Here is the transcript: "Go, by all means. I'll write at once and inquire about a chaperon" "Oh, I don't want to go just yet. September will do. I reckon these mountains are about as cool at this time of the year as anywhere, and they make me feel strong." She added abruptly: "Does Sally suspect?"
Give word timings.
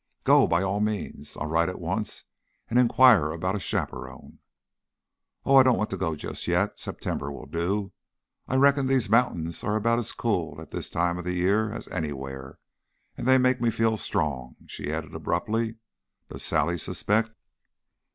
"Go, 0.23 0.47
by 0.47 0.63
all 0.63 0.79
means. 0.79 1.37
I'll 1.37 1.45
write 1.45 1.69
at 1.69 1.79
once 1.79 2.23
and 2.71 2.79
inquire 2.79 3.29
about 3.29 3.55
a 3.55 3.59
chaperon" 3.59 4.39
"Oh, 5.45 5.57
I 5.57 5.61
don't 5.61 5.77
want 5.77 5.91
to 5.91 5.95
go 5.95 6.15
just 6.15 6.47
yet. 6.47 6.79
September 6.79 7.31
will 7.31 7.45
do. 7.45 7.91
I 8.47 8.55
reckon 8.55 8.87
these 8.87 9.11
mountains 9.11 9.63
are 9.63 9.75
about 9.75 9.99
as 9.99 10.11
cool 10.11 10.59
at 10.59 10.71
this 10.71 10.89
time 10.89 11.19
of 11.19 11.23
the 11.23 11.35
year 11.35 11.71
as 11.71 11.87
anywhere, 11.89 12.57
and 13.15 13.27
they 13.27 13.37
make 13.37 13.61
me 13.61 13.69
feel 13.69 13.95
strong." 13.95 14.55
She 14.65 14.91
added 14.91 15.13
abruptly: 15.13 15.75
"Does 16.29 16.41
Sally 16.41 16.79
suspect?" 16.79 17.29